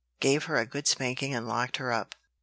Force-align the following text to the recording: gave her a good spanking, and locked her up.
gave 0.19 0.45
her 0.45 0.55
a 0.55 0.65
good 0.65 0.87
spanking, 0.87 1.31
and 1.35 1.47
locked 1.47 1.77
her 1.77 1.93
up. 1.93 2.15